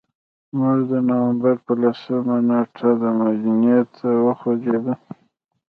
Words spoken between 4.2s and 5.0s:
وخوځېدو.